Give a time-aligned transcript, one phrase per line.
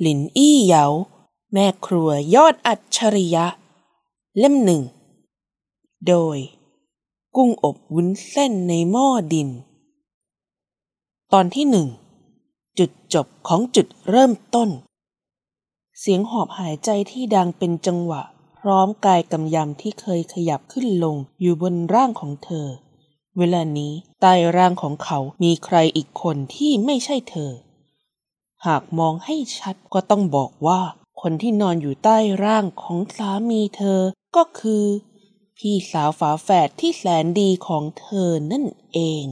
[0.00, 0.84] หลินอี้เหยา
[1.52, 3.46] แม่ครัวยอดอัจฉริยะ
[4.38, 4.82] เล่มหนึ่ง
[6.06, 6.38] โดย
[7.36, 9.48] กุ้งอบวุ้นเส้นในหม้อดิน
[11.32, 11.88] ตอนที่หนึ่ง
[12.78, 14.68] จุดจบของจุดเริ่มต้น
[15.98, 18.22] เสียงหอบหายใจที่ดังเป็นจังหวะ
[18.58, 22.66] พร้อมกายกำยำที่เคยขยับขึ้นลงอยู่บนร่างของเธอ
[23.38, 27.50] เวลานี้ใต้ร่างของเขามีใครอีกคนที่ไม่ใช่เธอ
[28.66, 30.80] หากมองให้ชัดก็ต้องบอกว่า
[31.20, 34.00] คนที่นอนอยู่ใต้ร่างของสามีเธอ
[34.36, 34.84] ก็คือ
[35.58, 39.26] พี่สาวฝาแฝดที่แสนดีของเธอนั่นเอง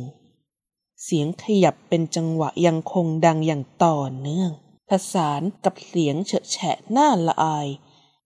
[1.03, 4.51] เสียงขยับเป็นจังหวะยังคงดังอย่างต่อเนื่อง
[4.89, 7.69] ผสานกับเสียงเฉอะแฉะหน้าละอาย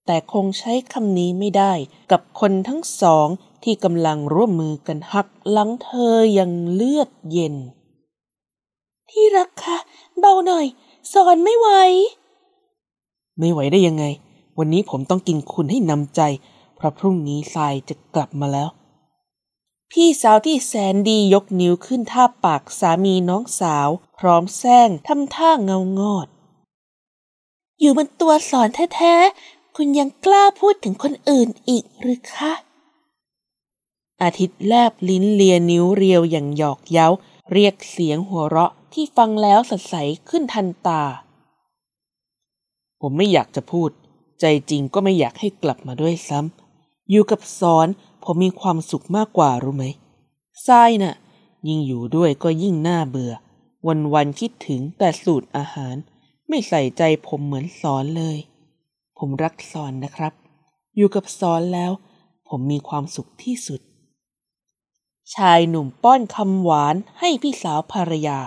[0.05, 1.73] แต่คงใช้คำนี้ไม่ได้
[2.11, 3.27] กับคนทั้งสอง
[3.63, 7.55] ที่กำลังร่วมมือกันหักหลังเธออย่างเลือดเย็น
[9.09, 9.77] ที่รักคะ
[10.19, 10.65] เบาหน่อย
[11.13, 11.67] สอนไม่ไหว
[13.39, 14.05] ไม่ไหวได้ยังไง
[14.57, 16.21] วันนี้ผมต้องกินคุณให้นำใจ
[16.75, 18.69] เพราะพรุ่งนี้ทรายจะกลับมาแล้ว
[19.91, 23.87] พี่สาวที่แสนดียกนิ้วขึ้นท่าปากสามีน้องสาว
[24.19, 26.27] พร้อมแซงทำท่าเงางอด
[27.79, 32.53] อยู่บนตัวสอนแท้ๆ คุณยังกล้าพูดถึงคนอื่นอีกหรือคะ
[34.21, 37.07] อาทิตย์แลบลิ้นเลียนิ้วเรียวอย่างหยอกเย้า
[37.51, 39.95] เรียกเสียงหัวเราะ ที่ฟังแล้วสดใส
[40.29, 41.03] ขึ้นทันตา
[43.01, 43.89] ผมไม่อยากจะพูด
[44.41, 47.87] ใจจริงก็ไม่อยากให้กลับมาด้วยซ้ำอยู่กับสอน
[48.23, 49.85] ผมมีความสุขมากกว่ารู้ไหม
[50.67, 51.15] ทรายน่ะ
[51.67, 53.33] ยิ่งอยู่ด้วยก็ยิ่งน่าเบื่อ
[53.87, 55.95] วันวันๆคิดถึงแต่สูตรอาหาร
[56.47, 58.37] ไม่ใส่ใจผมเหมือนสอนเลย
[59.17, 60.33] ผมรักสอนนะครับ
[60.95, 61.91] อยู่กับสอนแล้ว
[62.47, 63.81] ผมมีความสุขที่สุด
[65.35, 68.39] ชายหนุ่มป้อนคำหวานให้พี่สาวภรรยา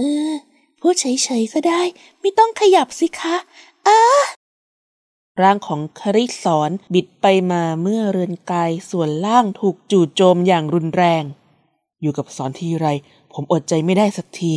[0.00, 0.32] เออ
[0.80, 1.82] พูดเฉยๆก็ได้
[2.20, 3.36] ไม่ต้องขยับสิคะ
[3.86, 4.00] อ้า
[5.42, 11.24] ร่างของคริสอนบิดไปมาเมื่อเรือนกายส่วนล่างถูกจู่โจมอย่างรุนแรง
[12.02, 12.88] อยู่กับสอนทีไร
[13.32, 14.52] ผมอดใจไม่ได้สักที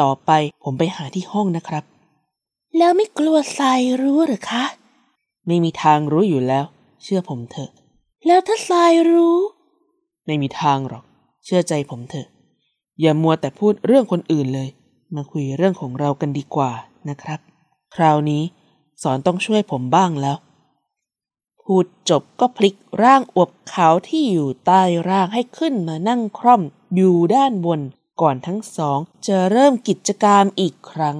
[0.00, 0.30] ต่อไป
[0.64, 1.84] ผมไปหาที่ห้องนะครับ
[2.78, 4.64] แล้วไม่กลัวทรายรู้หรือคะ
[5.46, 6.64] ไม่มีทางรู้อยู่แล้ว
[7.02, 7.70] เชื่อผมเถอะ
[8.26, 9.38] แล้วถ้าทรายรู้
[10.26, 11.04] ไม่มีทางหรอก
[11.44, 12.28] เชื่อใจผมเถอะ
[13.00, 14.68] อย่ามัวแต่พูดเรื่องคนอื่นเลย
[15.14, 16.72] มาคุยเรื่องของเรากันดีกว่า
[17.08, 17.40] นะครับ
[17.94, 18.42] คราวนี้
[19.02, 20.38] สอนต้องช่วยผมบ้างแล้ว
[21.62, 26.62] พูดจบก็พลิกร่างอวบขาวที่อยู่ใต้ร่างให้ขึ้นมานั่งคร่อม
[26.94, 27.80] อยู่ด้านบน
[28.20, 31.16] ก่อนทั้งสองจะเริ่มกิจกรรมอีกครั้ง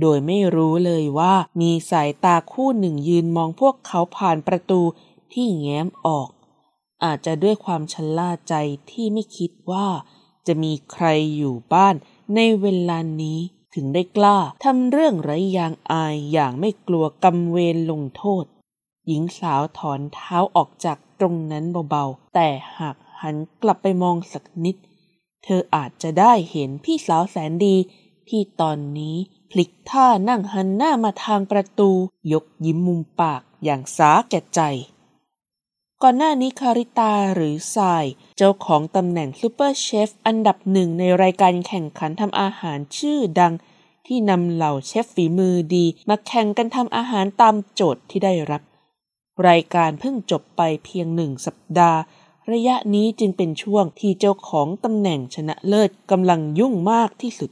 [0.00, 4.80] โดยไม่รู้เลยว่ามีสายตาคู่หนึ่งยืนมองพวกเขาผ่านประตู
[5.32, 6.28] ที่แง้มออก
[7.04, 8.54] อาจจะด้วยความชะล่าใจ
[8.90, 9.88] ที่ไม่คิดว่า
[10.46, 11.06] จะมีใคร
[11.36, 11.94] อยู่บ้าน
[12.34, 13.38] ในเวลานี้
[13.74, 18.44] ถึงได้กล้าทำเรื่องไร้ยางอายอย่างไม่กลัวกำเวรลงโทษ
[19.06, 22.48] หญิงสาวถอนเท้าออกจากตรงนั้นเบาๆ แต่
[22.78, 24.76] หากหันกลับไปมองสักนิด
[25.44, 27.76] เธออาจจะได้เห็นพี่สาวแสนดี
[28.28, 29.16] ที่ตอนนี้
[29.50, 31.90] พลิกท่านั่งหันหน้ามาทางประตู
[32.32, 34.60] ยกยิ้มมุมปากอย่างสาแก่ใจ
[36.04, 38.04] ก่อนหน้านี้คาริตาหรือทราย
[38.36, 43.52] เจ้าของตำแหน่งซูเปอร์เชฟอันดับหนึ่งในรายการแข่งขันทำอาหารชื่อดัง
[44.06, 48.62] ที่นำเหล่าเชฟฝีมือดี มาแข่งกันทำอาหารตามโจทย์ที่ได้รับ
[49.48, 52.00] รายการเพิ่งจบไปเพียงหนึ่งสัปดาห์
[52.52, 57.50] ระยะนี้จึงเป็นช่วงที่เจ้าของตำแหน่งชนะเลิศกำลังยุ่งมากที่สุด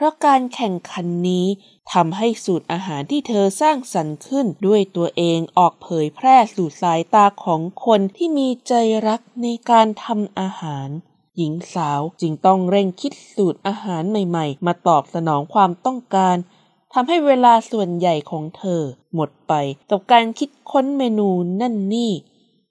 [0.00, 1.46] พราะการแข่งขันนี้
[1.92, 8.72] ทำให้สูตรอาหารที่เธอสร้างสรรค์ขึ้นด้วยตัวเองออกเผยแพร่สู่สายตาของคนที่มีใจ
[9.06, 10.88] รักในการทำอาหาร
[11.36, 16.36] หญิงสาวจึงต้องเร่งคิดสูตรอาหารใหม่ๆ มาตอบสนองความต้องการ
[16.92, 18.82] ทำให้เวลาส่วนใหญ่ของเธอ
[19.14, 19.52] หมดไป
[19.90, 21.30] กับการคิดค้นเมนู
[21.60, 22.12] นั่นนี่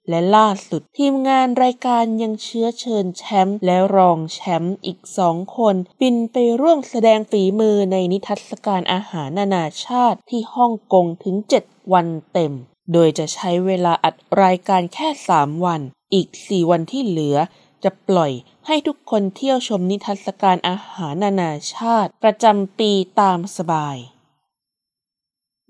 [0.08, 11.36] และล่าสุดทีมงานรายการยังเชื้อเชิญแชมป์และรองแชมป์อีกสองคน บินไปร่วมแสดงฝีมือในนิทรรศการอาหารนานาชาติที่ฮ่องกงถึง
[11.66, 12.52] 7 วันเต็ม
[12.92, 15.80] โดยจะใช้เวลาอัดรายการแค่ 3 วัน
[16.14, 17.36] อีก 4 วันที่เหลือ
[17.84, 18.32] จะปล่อย
[18.66, 23.96] ให้ทุกคนเที่ยวชมนิทรรศการอาหารนานาชาติ ประจำปีตามสบาย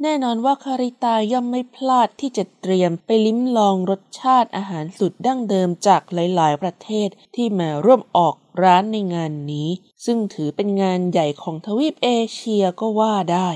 [0.02, 9.68] แน่นอนว่าคาริตาย่อมไม่พลาดที่จะเตรียมไปลิ้มลองรสชาติอาหารสุดดั้งเดิมจากหลาย ๆ ประเทศที่มาร่วมออกร้านในงานนี้
[10.04, 13.50] ซึ่งถือเป็นงานใหญ่ของทวีปเอเชียก็ว่าได้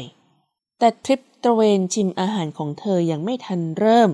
[0.79, 4.11] แต่ทริปตระเวนชิมอาหารของเธอยังไม่ทันเริ่ม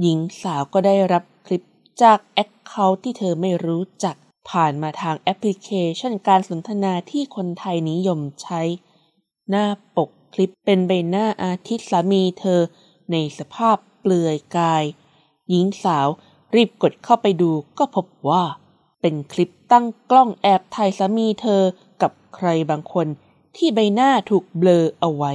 [0.00, 1.62] หญิงสาวก็ได้รับคลิป
[2.02, 4.16] จากแอคเคาท์ที่เธอไม่รู้จัก
[4.50, 5.68] ผ่านมาทางแอปพลิเค
[5.98, 8.60] ชันการสนทนาที่คนไทยนิยมใช้
[9.50, 9.66] หน้า
[9.96, 12.60] ปก คลิปเป็นใบหน้าอาทิตย์สามีเธอ
[13.10, 14.84] ในสภาพเปลือยกาย
[15.48, 16.08] หญิงสาว
[16.54, 18.44] รีบกดเข้าไปดูก็พบว่า
[19.00, 21.62] เป็นคลิปตั้งกล้องแอบถ่ายสามีเธอ
[22.02, 23.06] กับใครบางคน
[23.56, 25.32] ที่ใบหน้าถูกเบลอเอาไว้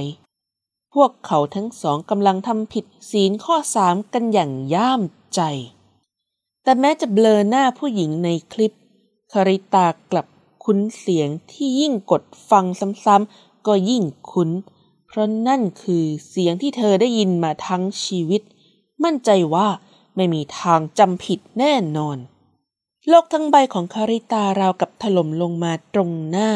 [0.94, 5.02] พวกเขาทั้งสองกำลังทำผิดศีลข้อสามกันอย่างย่าม
[5.34, 5.40] ใจ
[6.62, 8.72] แต่แม้จะเบลอหน้าผู้หญิงในคลิป
[9.32, 10.26] คาริตากลับ
[10.64, 12.64] คุ้นเสียงที่ยิ่งกดฟัง
[13.04, 14.50] ซ้ำๆก็ยิ่งคุ้น
[15.16, 18.42] ราะนั่นคือเสียงที่เธอได้ยินมาทั้งชีวิต
[19.04, 19.68] มั่นใจว่า
[20.16, 22.18] ไม่มีทางจำผิดแน่นอน
[23.08, 26.50] โลกทั้งใบของคาริตาราวกับถล่มลงมาตรงหน้า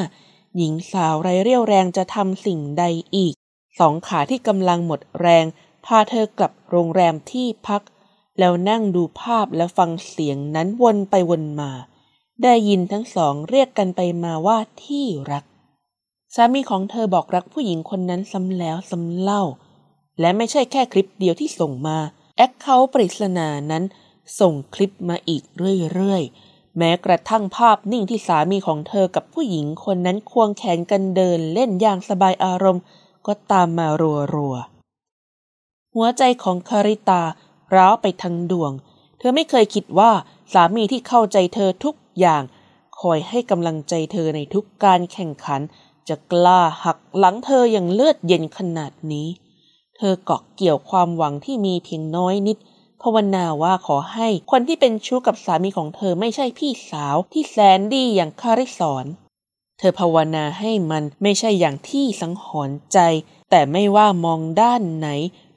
[0.56, 2.84] หญิงสาวไรเรี่ยวแรงจะทำสิ่งใด
[3.16, 3.34] อีก
[3.78, 5.44] สองขาที่กำลังหมดแรง
[5.86, 7.82] พาเธอกลับโรงแรมที่พัก
[8.38, 11.72] แล้วนั่งดูภาพและฟังเสียงนั้นวนไปวนมา
[12.42, 15.44] ได้ยินทั้งสองเรียกกันไปมาว่าที่รัก
[16.35, 19.43] สามีของเธอบอกรักผู้หญิงคนนั้นซ้ำแล้วซ้ำเล่า
[20.21, 21.99] และไม่ใช่แค่คลิปเดียวที่ส่งมา
[22.37, 23.85] แอคเคาท์ปริศนานั้น
[24.41, 25.43] ส่งคลิปมาอีก
[25.94, 32.82] เรื่อยๆ แม้กระทั่งภาพนิ่งที่สามีของเธอกับผู้หญิงคนนั้นควงแขนกันเดินเล่นอย่างสบายอารมณ์
[33.27, 33.87] ก็ตามมา
[34.35, 37.23] รัวๆ หัวใจของคาริตา
[37.75, 38.73] ร้าวไปทั้งดวง
[39.19, 40.12] เธอไม่เคยคิดว่า
[40.53, 42.43] สามีที่เข้าใจเธอทุกอย่าง
[43.00, 45.61] คอยให้กำลังใจเธอในทุกการแข่งขัน
[46.10, 49.28] จะกล้าหักหลังเธออย่างเลือดเย็นขนาดนี้
[49.96, 52.58] เธอเกาะเกี่ยวความหวังที่มีเพียงน้อยนิด
[53.02, 59.06] ภาวนาว่าขอให้คนที่เป็นชู้กับสามีของเธอไม่ใช่พี่สาวที่แสนดีอย่างคาริสอน
[59.78, 62.98] เธอภาวนาให้มันไม่ใช่อย่างที่สังหรณ์ใจ
[63.50, 65.08] แต่ไม่ว่ามองด้านไหน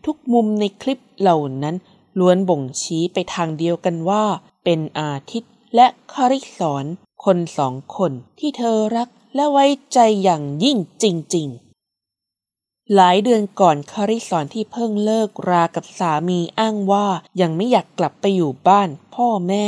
[0.05, 1.75] ทุกมุมในคลิปเหล่านั้น
[2.19, 4.23] ล้วนบ่งชี้ไปทางเดียวกันว่า
[4.63, 6.85] เป็นอาทิตย์และคาริสอน
[7.23, 17.07] คนสองคนที่เธอรัก และไว้ใจอย่างยิ่งจริง ๆ หลายเดือนก่อนคาริสอนที่เพิ่งเลิกรากับสามีอ้างว่า
[17.41, 19.67] ยังไม่อยากกลับไปอยู่บ้านพ่อแม่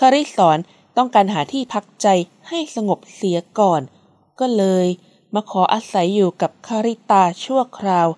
[0.00, 0.58] คาริสอน
[0.96, 2.06] ต้องการหาที่พักใจ
[2.48, 3.82] ให้สงบเสียก่อน
[4.40, 4.86] ก็เลย
[5.34, 8.08] มาขออาศัยอยู่กับคาริตาชั่วคราว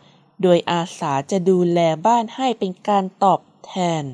[0.42, 3.72] โดยอาสาจะดูแลบ้านให้เป็นการตอบแท
[4.02, 4.04] น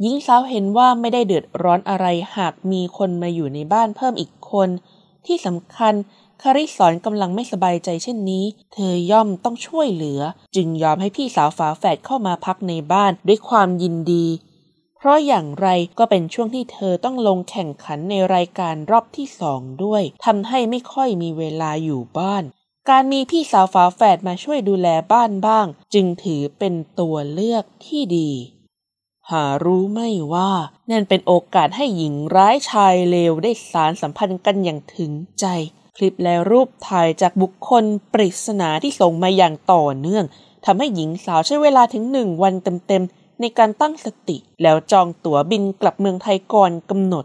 [0.00, 4.68] หญิงสาวเห็นว่าไม่ได้เดือดร้อนอะไรหากมีคนมาอยู่ในบ้านเพิ่มอีกคน
[5.30, 5.94] ที่สำคัญ
[6.42, 8.44] คาริสอนกำลังไม่สบายใจเช่นนี้
[8.74, 10.20] เธอย่อมต้องช่วยเหลือ
[10.56, 14.26] จึงยอมให้พี่สาวฝาแฝดเข้ามาพักในบ้านด้วยความยินดี
[14.96, 15.68] เพราะอย่างไร
[15.98, 22.44] ก็เป็นช่วงที่เธอต้องลงแข่งขันในรายการรอบที่สองด้วยทำให้ไม่ค่อยมีเวลาอยู่บ้าน
[22.90, 28.30] การมีพี่สาวฝาแฝดมาช่วยดูแลบ้านบ้าง จึงถือเป็นตัวเลือกที่ดี
[29.30, 30.52] หารู้ไม่ว่า
[30.90, 35.46] นั่นเป็นโอกาสให้หญิงร้ายชายเลวได้สารสัมพันธ์กันอย่างถึงใจ
[35.96, 40.24] คลิปและรูปถ่ายจากบุคคลปริศนาที่ส่งมาอย่างต่อเนื่อง
[40.64, 47.24] ทำให้หญิงสาวใช้เวลาถึงหนึ่งวันเต็มๆในการตั้งสติ แล้วจองตั๋วบินกลับเมืองไทยก่อนกำหนด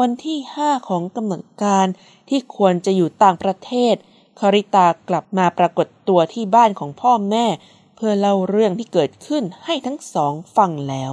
[0.00, 1.86] วันที่ห้าของกำหนดการ
[2.28, 3.94] ที่ควรจะอยู่ต่างประเทศ
[4.40, 7.46] คาริตากลับมาปรากฏตัวที่บ้านของพ่อแม่
[7.96, 11.12] เพื่อเล่าเรื่องที่เกิดขึ้นให้ทั้งสองฟังแล้ว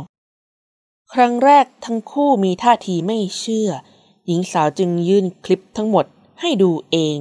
[1.14, 3.70] ครั้งแรกทั้งคู่มีท่าทีไม่เชื่อ
[4.26, 6.06] หญิงสาวจึงยื่นคลิปทั้งหมด
[6.42, 7.18] ให้ดูเอง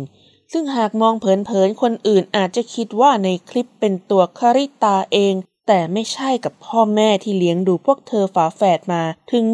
[0.53, 5.35] ซึ่งหากมองเผินๆคนอื่นอาจจะคิดว่าในคลิปเป็นตัวคาริตาเอง
[5.67, 9.45] แต่ไม่ใช่กับพ่อแม่ที่เลี้ยงดูพวกเธอฝาแฝดมาถึง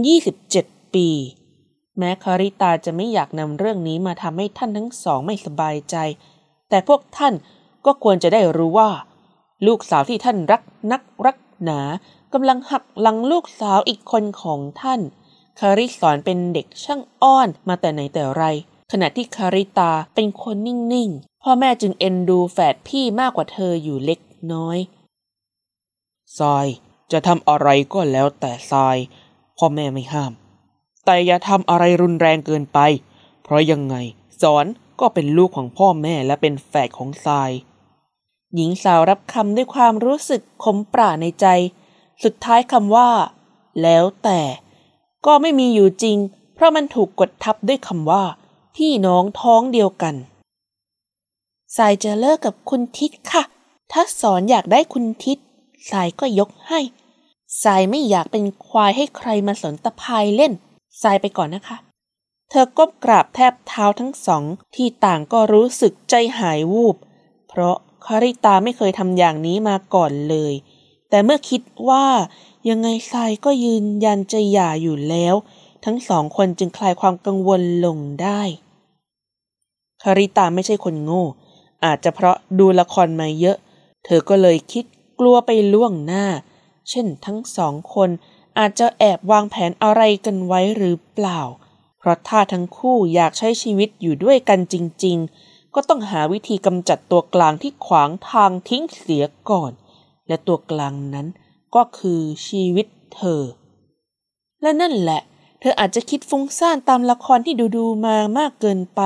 [0.43, 1.09] 27 ปี
[1.99, 5.97] แม้คาริตาจะไม่อยากนำเรื่องนี้มาทำให้ท่านทั้งสองไม่สบายใจ
[6.69, 7.35] แต่พวกท่าน
[7.87, 8.91] ก็ควรจะได้รู้ว่า
[9.67, 10.63] ลูกสาวที่ท่านรัก
[10.93, 11.81] นักรักหนา
[12.33, 15.01] กำลังหักหลังลูกสาวอีกคนของท่าน
[15.59, 18.45] คาริสอนเป็นเด็กช่างอ้อนมาแต่ไหนแต่ไร
[18.93, 24.21] ขณะที่คาริตาเป็นคนนิ่งๆ พ่อแม่จึงเอ็นดูแฝดพี่มากกว่าเธออยู่เล็ก
[24.53, 24.79] น้อย
[26.39, 26.67] ทราย
[27.13, 28.97] จะทำอะไรก็แล้วแต่ทราย
[29.59, 30.33] พ่อแม่ไม่ห้าม
[31.05, 32.79] แต่อย่าทำอะไรรุนแรงเกินไป
[33.43, 33.97] เพราะยังไง
[34.43, 34.67] สอน
[35.01, 37.51] ก็เป็นลูกของพ่อแม่และเป็นแฝดของทราย
[38.55, 41.47] หญิงสาวรับคำด้วยความรู้สึกขมปราในใจ
[42.23, 43.11] สุดท้ายคำว่า
[43.83, 44.41] แล้วแต่
[45.27, 46.17] ก็ไม่มีอยู่จริง
[46.55, 48.25] เพราะมันถูกกดทับด้วยคำว่า
[48.77, 50.15] พี่น้องท้องเดียวกัน
[51.77, 53.43] สายจะเลิกกับคุณทิศค่ะ
[53.93, 55.39] ถ้าสอนอยากได้คุณทิศ
[55.91, 56.81] สายก็ยกให้
[57.63, 60.53] สายไม่อยากเป็นควายให้ใครมาสนตะพายเล่น
[61.03, 61.77] สายไปก่อนนะคะ
[62.51, 66.97] เธอก้มกราบแทบเท้าทั้งสองที่ต่างก็รู้สึกใจหายวูบ
[67.49, 67.77] เพราะ
[68.07, 70.55] คาริตาไม่เคยทำอย่างนี้มาก่อนเลย
[71.11, 72.07] แต่เมื่อคิดว่า
[72.69, 75.35] ยังไงทรายก็ยืนยันจะหย่าอยู่แล้ว
[75.85, 78.41] ทั้งสองคนจึงคลายความกังวลลงได้
[80.03, 81.25] คาริตาไม่ใช่คนโง่
[81.85, 83.57] อาจจะเพราะดูละครมาเยอะ
[84.05, 84.85] เธอก็เลยคิด
[85.19, 86.27] กลัวไปล่วงหน้า
[86.91, 88.11] เช่นทั้งสองคน
[88.59, 91.41] อาจจะแอบวางแผนอะไรกันไว้หรือเปล่า
[91.99, 94.75] เพราะถ้าทั้งคู่อยากใช้ชีวิตอยู่ด้วยกันจ
[95.05, 99.73] ริง ๆ ก็ต้องหาวิธีกำจัดตัวกลางที่ขวางทางทิ้งเสียก่อน
[100.29, 101.27] และตัวกลางนั้น
[101.75, 103.43] ก็คือชีวิตเธอ
[104.63, 105.21] และนั่นแหละ
[105.61, 109.01] เธออาจจะคิดฟุ้งซ่านตามละครที่ดูดูมามากเกินไป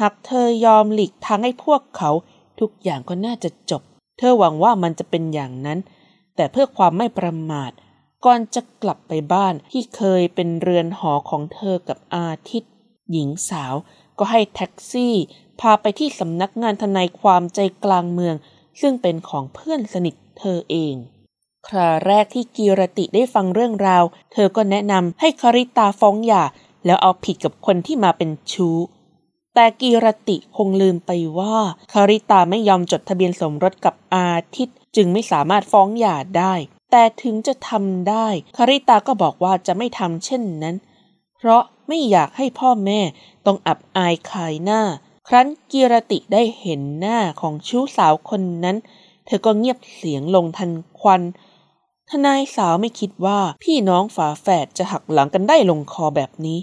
[0.00, 2.10] หากเธอยอมหลีกทางให้พวกเขา
[2.60, 3.82] ทุกอย่างก็น่าจะจบ
[4.18, 5.78] เธอหวังว่ามันจะเป็นอย่างนั้น
[6.36, 7.70] แต่เพื่อความไม่ประมาท
[8.24, 12.72] ก่อนจะกลับไปบ้านที่เคยเป็นเรือนหอของเธอกับอาทิตย์
[13.10, 13.74] หญิงสาว
[14.18, 15.14] ก็ให้แท็กซี่
[15.60, 18.34] พาไปที่สำนักงานทนายความใจกลางเมือง
[18.80, 20.94] ซึ่งเป็นของเพื่อนสนิทเธอเอง
[21.68, 26.44] คราแรกที่กีรติได้ฟังเรื่องราว เธอก็แนะนำให้คาริตาฟ้องหย่า
[26.86, 28.78] แล้วเอาผิดกับคนที่มาเป็นชู้
[29.54, 31.56] แต่กีรติคงลืมไปว่า
[31.92, 36.54] คาริตาไม่ยอมจดทะเบียนสมรสกับอาทิตย์จึงไม่สามารถฟ้องหย่าได้
[36.90, 40.76] แต่ถึงจะทำได้ คาริตาก็บอกว่าจะไม่ทำเช่นนั้น
[41.36, 43.00] เพราะไม่อยากให้พ่อแม่
[43.46, 44.82] ต้องอับอายขายหน้า
[45.28, 48.76] ครั้นกีรติได้เห็นหน้าของชู้สาวคนนั้น
[49.26, 51.22] เธอก็เงียบเสียงลงทันควัน
[52.10, 56.58] ทนายสาวไม่คิดว่าพี่น้องฝาแฝดจะหักหลังกันได้ลงคอแบบนี้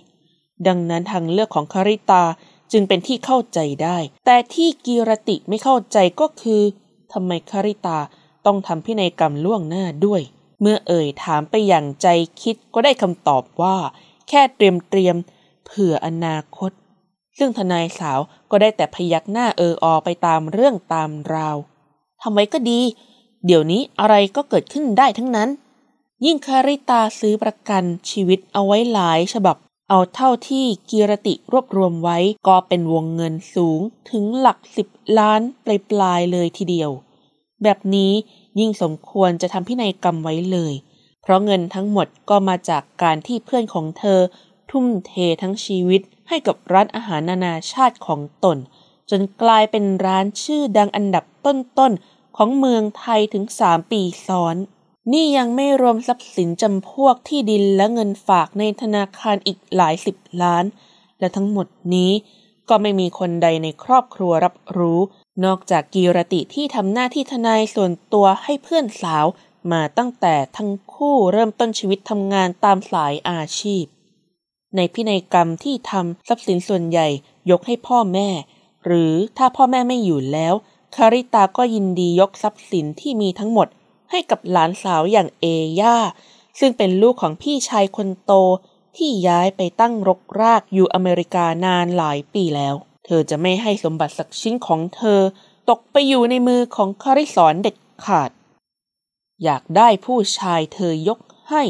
[0.68, 2.24] ดังนั้นทางเลือกของคาริตา
[2.72, 6.62] จึงเป็นที่เข้าใจได้ แต่ที่กีรติไม่เข้าใจก็คือ
[7.14, 8.00] ทำไมคาริตา
[8.46, 10.22] ต้องทำพินัยกรรมล่วงหน้าด้วย
[10.62, 12.08] เมื่อเอ่ยถามไปอย่างใจ
[12.42, 13.78] คิดก็ได้คำตอบว่า
[14.30, 15.16] แค่เตรียมเตรียม
[15.66, 16.72] เผื่ออนาคต
[17.38, 18.20] ซึ่งทนายสาว
[18.52, 21.58] ก็ได้แต่พยักหน้าเอออไปตามเรื่องตามราว
[22.22, 22.82] ทำไว้ก็ดี
[23.46, 25.50] เดี๋ยวนี้อะไรก็เกิดขึ้นได้ทั้งนั้น
[26.26, 29.58] ยิ่งคาริตาซื้อประกันชีวิตเอาไว้หลายฉบับ
[29.90, 34.88] เอาเท่าที่กีรติรวบรวมไว้ก็เป็นวงเงินสูงถึงหลักสิบ
[35.20, 36.92] ล้านปลายปลายเลยทีเดียว
[37.64, 38.12] แบบนี้
[38.60, 40.74] ยิ่งสมควรจะทำพินัยกรรมไว้เลย
[41.22, 44.20] เพราะเงินทั้งหมดก็มาจากการที่เพื่อนของเธอ
[44.72, 45.12] ทุ่มเท
[45.42, 48.58] ทั้งชีวิต ให้กับร้านอาหารนานาชาติของตน
[49.10, 54.56] จนกลายเป็นร้านชื่อดังอันดับต้นๆของเมืองไทยถึงสามปีซ้อน
[55.12, 60.66] นี่ยังไม่รวมทรัพย์สินจำพวกที่ดินและเงินฝากในธนาคารอีกหลายสิบล้าน
[61.20, 62.12] และทั้งหมดนี้
[62.70, 65.00] ก็ไม่มีคนใดในครอบครัวรับรู้
[65.46, 69.26] นอกจากกีรติที่ทำหน้าที่ทนายส่วนตัวให้เพื่อนสาว
[69.72, 73.86] มาตั้งแต่ทั้งคู่เริ่มต้นชีวิตทำงานตามสายอาชีพ
[74.76, 77.08] ในพินัยกรรมที่ทำทรัพย์สินส่วนใหญ่
[77.52, 78.30] ยกให้พ่อแม่
[78.86, 80.54] หรือถ้าพ่อแม่ไม่อยู่แล้ว
[80.96, 83.68] คาริตาก็ยินดียกทรัพย์สินที่มีทั้งหมด
[84.12, 85.46] ให้กับหลานสาวอย่างเอ
[85.80, 85.98] ย่า
[86.60, 88.32] ซึ่งเป็นลูกของพี่ชายคนโต
[88.98, 92.76] ที่ย้ายไปตั้งรกรากอยู่อเมริกานานหลายปีแล้ว
[93.06, 95.20] เธอจะไม่ให้สมบัติสักชิ้นของเธอ
[95.70, 97.76] ตกไปอยู่ในมือของคาริสอนเด็ด
[98.06, 98.32] ขาด
[99.44, 101.64] อยากได้ผู้ชายเธอยกให้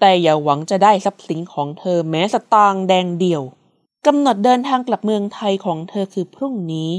[0.00, 3.42] แต่อย่าหวังจะได้ทรัพย์สินของเธอแม้สตางค์แดงเดียว
[4.06, 6.90] กำหนดเดินทางกลับเมืองไทยของเธอคือพรุ่งนี้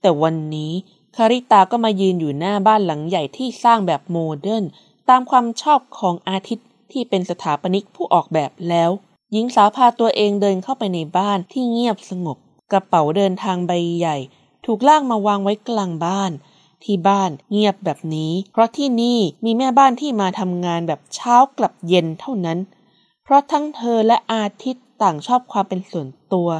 [0.00, 0.72] แต่วันนี้
[1.16, 4.64] คาริตาก็มายืนอยู่หน้าบ้านหลังใหญ่ที่สร้างแบบโมเดิร์น
[5.08, 8.90] ตามความชอบของอาทิตย์ที่เป็นสถาปนิกผู้ออกแบบแล้ว
[9.32, 12.36] หญิงสาวพาตัวเองเดินเข้าไปในบ้านที่เงียบสงบ
[12.72, 14.16] กระเป๋าเดินทางใบใหญ่
[14.66, 16.32] ถูกลากมาวางไว้กลางบ้าน
[16.84, 22.58] ที่บ้านเงียบแบบนี้ เพราะที่นี่มีแม่บ้านที่มาทำงานแบบเช้ากลับเย็นเท่านั้น
[23.24, 26.50] เพราะทั้งเธอและอาทิตย์ต่างชอบความเป็นส่วนตัว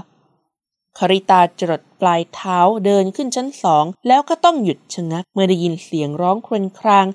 [0.99, 7.07] คาริตาจรดปลายเท้าเดินขึ้นชั้นสอง แล้วก็ต้องหยุดชะงัก เมื่อได้ยินเสียงร้องครวญคราง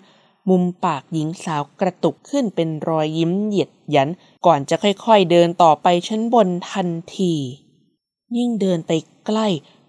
[0.49, 4.09] มุมปากหญิงสาวกระตุกขึ้นเป็นรอยยิ้มเหยียดยัน
[4.45, 7.33] ก่อนจะค่อยๆเดินต่อไปชั้นบนทันที
[8.37, 8.91] ยิ่งเดินไป
[9.25, 9.47] ใกล้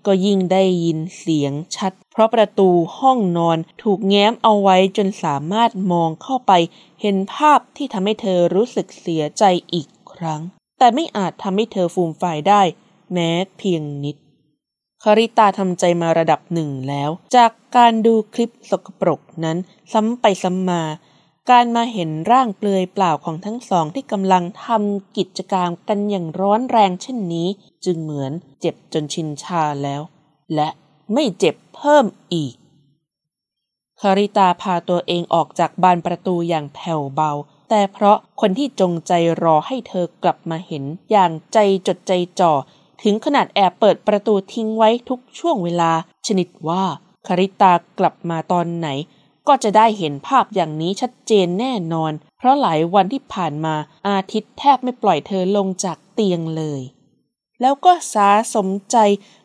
[0.09, 6.53] ก็ยิ่งได้ยินเสียงชัด เพราะประตูห้องนอนถูกแง้มเอาไว้จนสามารถมองเข้าไป
[7.01, 10.41] เห็นภาพที่ทำให้เธอรู้สึกเสียใจอีกครั้ง
[10.79, 12.63] แต่ไม่อาจทำให้เธอฟูมฝ่ายได้
[13.13, 14.17] แม้เพียงนิด
[15.03, 19.59] คาริตาทำใจมาระดับหนึ่งแล้ว จากการดูคลิปสกปรกนั้น
[19.93, 20.83] ซ้ำไปซ้ำมา
[21.51, 27.49] การมาเห็นร่างเปลือยเปล่าของทั้งสองที่กำลังทำกิจกรรมกันอย่างร้อนแรงเช่นนี้
[27.85, 30.03] จึงเหมือนเจ็บจนชินชาแล้ว
[30.55, 30.69] และ
[31.13, 32.55] ไม่เจ็บเพิ่มอีก
[34.01, 37.33] คาริตาพาตัวเองออกจากบานประตูอย่างแผ่วเบา
[37.69, 39.13] แต่เพราะคนที่จงใจ
[39.43, 42.53] รอให้เธอกลับมาเห็นอย่างใจจดใจจ่อ
[43.03, 45.93] ถึงขนาดแอบเปิดประตูทิ้งไว้ทุกช่วงเวลา
[46.27, 46.85] ชนิดว่า
[47.27, 48.89] คาริตากลับมาตอนไหน
[49.49, 53.75] ก็จะได้เห็นภาพอย่างนี้ชัดเจนแน่นอน เพราะหลายวันที่ผ่านมา
[54.09, 56.81] อาทิตย์แทบไม่ปล่อยเธอลงจากเตียงเลย
[57.61, 58.97] แล้วก็สาสมใจ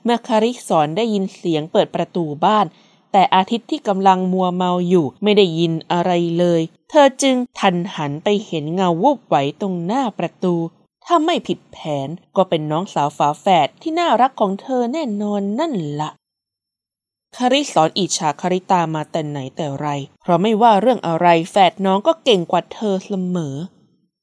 [0.04, 2.66] เมื่อคาริสอนได้ยินเสียงเปิดประตูบ้าน
[3.12, 10.56] แต่อาทิตย์ที่กำลังมัวเมาอยู่ไม่ได้ยินอะไรเลย เธอจึงทันหันไปเห็นเงาวูบไหวตรงหน้าประตู
[11.06, 16.10] ถ้าไม่ผิดแผนก็เป็นน้องสาวฝาแฝดที่น่ารักของเธอแน่นอนนั่นละ
[17.38, 19.88] คาริสอนอิจฉาคาริตามาแต่ไหนแต่ไร
[20.22, 23.56] เพราะไม่ว่าเรื่องอะไรแฝดน้องก็เก่งกว่าเธอเสมอ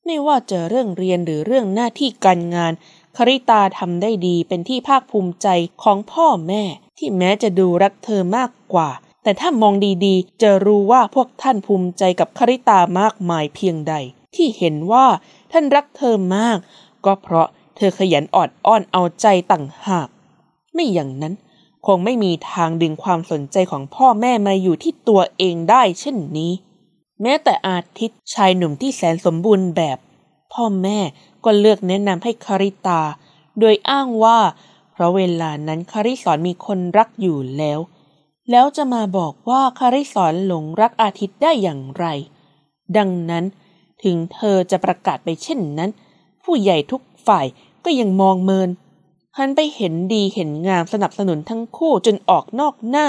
[0.07, 2.73] ไม่ว่าจะเรื่องเรียนหรือเรื่องหน้าที่การงาน
[3.17, 5.49] คาริตาทำได้ดีเป็นที่ภาคภูมิใจ
[5.83, 6.63] ของพ่อแม่
[6.99, 8.91] ที่แม้จะดูรักเธอมากกว่า
[9.23, 9.75] แต่ถ้ามอง
[10.07, 13.95] ดีๆ จะรู้ว่าพวกท่านภูมิใจกับคาริตามากมายเพียงใด
[14.35, 15.07] ที่เห็นว่า
[15.53, 16.59] ท่านรักเธอมาก
[17.05, 20.09] ก็เพราะเธอขยันออดอ้อนเอาใจต่างหาก
[20.75, 21.35] ไม่อย่างนั้น
[21.87, 26.53] คงไม่มีทางดึงความสนใจของพ่อแม่มาอยู่ที่ตัวเองได้เช่นนี้
[27.23, 29.99] แม้แต่อาทิตย์ชายหนุ่มที่แสนสมบูรณ์แบบ
[30.53, 30.99] พ่อแม่
[31.45, 33.01] ก็เลือกแนะนำให้คาริตา
[33.61, 34.39] โดยอ้างว่า
[34.93, 37.79] เพราะเวลานั้นคาริสอนมีคนรักอยู่แล้ว
[38.51, 42.07] แล้วจะมาบอกว่าคาริสอนหลงรักอาทิตย์ได้อย่างไร
[42.97, 43.45] ดังนั้น
[44.03, 45.91] ถึงเธอจะประกาศไปเช่นนั้น
[46.43, 47.47] ผู้ใหญ่ทุกฝ่าย
[47.85, 48.69] ก็ยังมองเมิน
[49.43, 53.07] หันไปเห็นดีเห็นงามสนับสนุนทั้งคู่จนออกนอกหน้า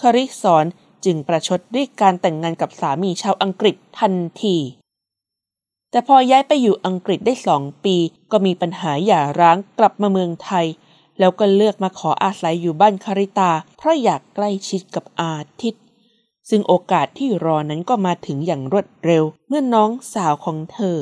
[0.00, 0.64] คาริสอน
[1.04, 4.56] จึงประชดด้วยการแต่งงานกับสามีชาวอังกฤษทันที
[5.90, 7.96] แต่พอย้ายไปอยู่อังกฤษได้สองปี
[8.32, 10.66] ก็มีปัญหาหย่าร้างกลับมาเมืองไทย
[11.18, 15.82] แล้วก็เลือกมาขออาศัยอยู่บ้านคาริตา เพราะอยากใกล้ชิดกับอาทิตย์
[16.48, 20.96] ซึ่งโอกาสที่รอนั้นก็มาถึงอย่างรวดเร็ว เมื่อน้องสาวของเธอ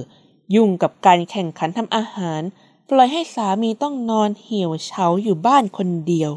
[0.54, 2.42] ยุ่งกับการแข่งขันทำอาหาร
[2.90, 6.30] ปล่อยให้สามีต้องนอนเหี่ยวเฉาอยู่บ้านคนเดียว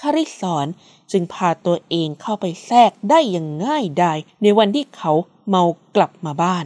[0.00, 0.66] คาริสอน
[1.10, 5.12] จึงพาตัวเองเข้าไปแทรกได้อย่างง่ายดายในวันที่เขา
[5.48, 5.64] เมา
[5.96, 6.64] กลับมาบ้าน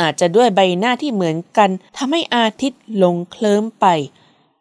[0.00, 3.86] อาจจะด้วยใบหน้าที่เหมือนกันทำให้อาทิตย์ลงเคลิ้มไป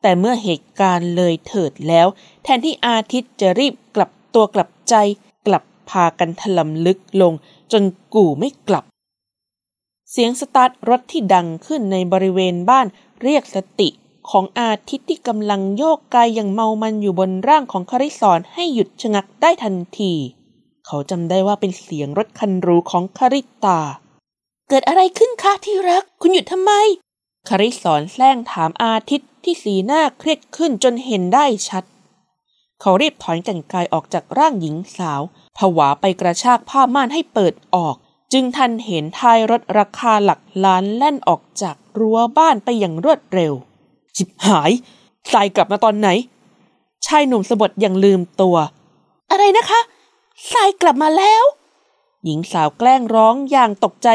[0.01, 2.07] แต่เมื่อเหตุการณ์เลยเถิดแล้ว
[2.43, 4.95] แทนที่อาทิตย์จะรีบกลับตัวกลับใจ
[5.47, 7.33] กลับพากันถลำลึกลง
[7.71, 8.85] จนกู่ไม่กลับ
[10.11, 12.87] เสียงสตาร์ทรถที่ดังขึ้นในบริเวณบ้าน
[13.25, 13.89] เรียกสติ
[14.29, 20.13] ของอาทิตย์ที่กำลังโยกกายอย่างเมามันอยู่บนร่างของคาริสอนให้หยุดชะงักได้ทันที
[20.85, 23.79] เขาจำได้ว่าเป็นเสียงรถคันรูของคาริตา
[24.69, 26.71] เกิดอะไรขึ้นคะที่รัก คุณหยุดทำไม
[27.49, 31.83] คาริสอนแซงถามอาทิตย์ที่สีหน้าเครียดขึ้นจนเห็นได้ชัด
[32.81, 35.21] เขารีบถอนกันกายออกจากร่างหญิงสาว
[35.57, 37.95] ผวาไปกระชากผ้าม่านให้เปิดออก
[38.33, 43.53] จึงทันเห็นท้ายรถราคาหลักล้านแล่นออกจากรั้วบ้านไปอย่างรวดเร็ว
[44.17, 44.71] จิบหาย
[45.31, 46.09] ทรายกลับมาตอนไหน
[47.05, 48.57] ชายหนุ่มสะบดอย่างลืมตัว
[49.31, 49.79] อะไรนะคะ
[50.51, 51.43] ทรายกลับมาแล้ว
[52.23, 54.09] หญิงสาวแกล้งร้องอย่างตกใจ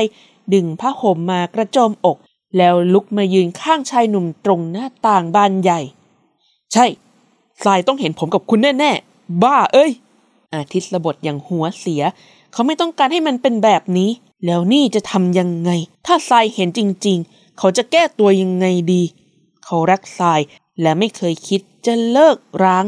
[0.55, 2.17] ดึงผ้าห่มมากระโจมอก
[2.57, 5.81] แล้วลุกมายืนข้างชายหนุ่มตรงหน้าต่างบานใหญ่
[6.73, 6.87] ใช่
[7.65, 9.93] สายต้องเห็นผมกับคุณแน่ๆบ้าเอ้ย
[10.55, 12.03] อาทิตย์ระบดอย่างหัวเสีย
[12.53, 14.11] เขาไม่ต้องการให้มันเป็นแบบนี้
[14.47, 15.71] แล้วนี่จะทำยังไง
[16.07, 19.03] ถ้าทรายเห็นจริง ๆ เขาจะแก้ตัวยังไงดี
[19.65, 20.41] เขารักทราย
[20.83, 22.85] และไม่เคยคิดจะเลิกร้าง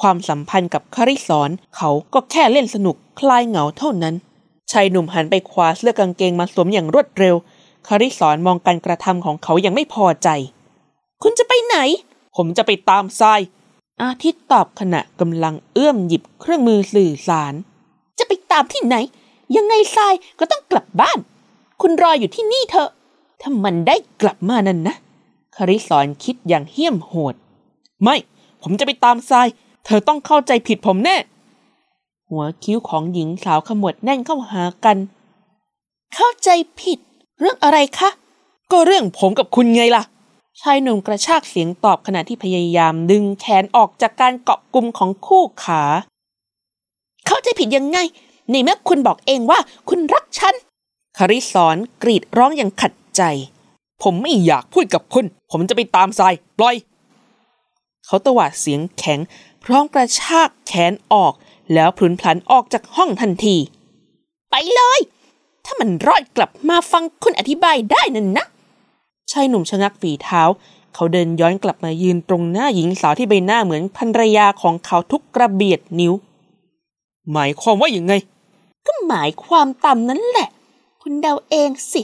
[0.00, 4.14] ความสัมพันธ์กับคาริสอนเขาก็แค่เล่นสนุกคลายเหงาเท่านั้น
[4.70, 7.36] ชายหนุ่มหันไปคว้าเสื้อกางเกงมาสวมอย่างรวดเร็ว
[7.86, 10.28] คาริสอนมองการกระทำของเขาอย่างไม่พอใจ
[11.22, 11.76] คุณจะไปไหน
[12.36, 13.40] ผมจะไปตามทราย
[14.02, 17.54] อาทิตย์ตอบขณะกำลังเอื้อมหยิบเครื่องมือสื่อสาร
[18.52, 18.96] ตามที่ไหน
[19.56, 21.18] ยังไงทรายก็ต้องกลับบ้าน
[21.80, 22.90] คุณรออยู่ที่นี่เถอะ
[23.40, 24.96] ถ้ามันได้กลับมานั่นนะ
[25.56, 27.34] คาริสอนคิดอย่างเหี้ยมโหด
[28.02, 28.16] ไม่
[28.62, 29.48] ผมจะไปตามทราย
[29.84, 31.16] เธอต้องเข้าใจผิดผมแน่
[32.28, 34.96] หัวคิ้วของหญิงสาวขมวดแน่นเข้าหากัน
[36.14, 36.48] เข้าใจ
[36.80, 36.98] ผิด
[37.38, 38.10] เรื่องอะไรคะ
[38.70, 40.02] ก็เรื่องผมกับคุณไงล่ะ
[40.60, 45.82] ชายหนุ่มกระชากเสียงตอบขณะที่พยายามดึงแขนออกจากการเกาะกลุ่มของคู่ขา
[47.26, 47.98] เข้าใจผิดยังไง
[48.50, 49.58] ในเมื่อคุณบอกเองว่า
[49.88, 50.54] คุณรักฉัน
[51.18, 53.22] คาริสอนกรีดร้องอย่างขัดใจ
[54.02, 56.76] ผมไม่อยากพูดกับคุณ ผมจะไปตามทรายปล่อย
[58.06, 59.20] เขาตวาดเสียงแข็ง
[59.64, 61.32] พร้อมกระชากแขนออก
[61.74, 63.56] แล้วพลุนพลันออกจากห้องทันที
[64.50, 65.00] ไปเลย
[65.64, 68.46] ถ้ามันรอดกลับมาฟังคุณอธิบายได้นั่นนะ
[69.30, 70.42] ชายหนุ่มชะงักฝีเท้า
[70.94, 76.12] เขาเดินย้อนกลับมายืนตรงหน้าหญิงสาวที่ใบหน้าเหมือนภรรยาของเขาทุกกระเบียดนิ้ว
[77.32, 78.12] หมายความว่าอย่างไง
[78.86, 80.48] ก็หมายความตามนั้นแหละ
[81.02, 82.02] คุณเดาเองสิ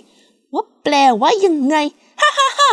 [0.54, 1.76] ว่าแปลว่ายังไง
[2.20, 2.70] ฮ่าฮ่าฮ่า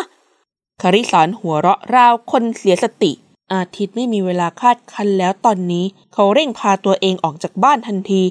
[0.81, 3.11] คาริสานหัวเราะราวคนเสียสติ
[3.53, 8.21] อาทิตย์ไม่มีเวลาคาดคันแล้วตอนนี้เขาเร่งพาตัวเองออกจากบ้านทันที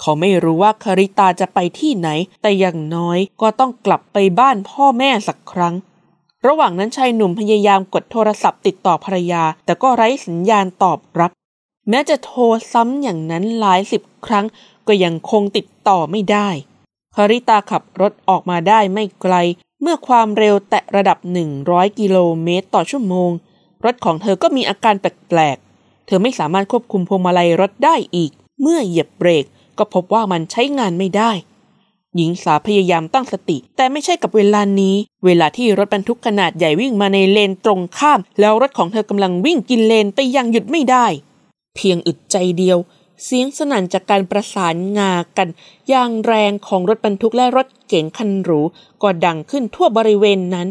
[0.00, 2.08] เขาไม่รู้ว่าคาริตาจะไปที่ไหน
[2.42, 5.74] แต่อย่างน้อยก็ต้องกลับไปบ้านพ่อแม่สักครั้ง
[6.46, 11.30] ระหว่างนั้นชายหนุ่มพยายามกดโทรศัพท์ติดต่อภรรยา แต่ก็ไร้สัญญาณตอบรับ
[11.88, 12.42] แม้จะโทร
[12.72, 14.46] ซ้ำอย่างนั้นหลายสิบครั้ง
[14.88, 16.48] ก็ยังคงติดต่อไม่ได้
[17.14, 19.34] คาริตาขับรถออกมาได้ไม่ไกล
[19.80, 21.18] เมื่อความเร็วแตะระดับ
[21.58, 23.30] 100 กิโลเมตรต่อชั่วโมง
[23.84, 29.44] รถของเธอก็มีอาการแปลกๆ เธอไม่สามารถควบคุมพวงมาลัยรถได้อีก เมื่อเหยียบเบรก
[29.78, 31.32] ก็พบว่ามันใช้งานไม่ได้
[32.16, 41.06] หญิงสาวพยายามตั้งสติ แต่ไม่ใช่กับเวลานี้ เวลาที่รถบรรทุกขนาดใหญ่วิ่งมาในเลนตรงข้าม แล้วรถของเธอกำลังวิ่งกินเลนไปยังหยุดไม่ได้
[41.76, 42.78] เพียงอึดใจเดียว
[43.24, 45.48] เสียงสนั่นจากการประสานงากัน
[45.88, 48.60] อย่างแรงของรถบรรทุกและรถเก๋งคันหรู
[49.02, 50.68] ก็ดังขึ้นทั่วบริเวณนั้น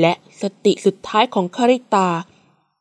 [0.00, 2.08] และสติสุดท้ายของคาริตา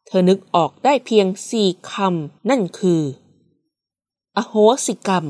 [0.07, 3.01] เธอนึกออกได้เพียงสี่คำนั่นคือ
[4.37, 4.53] อโห
[4.85, 5.25] สิกรรม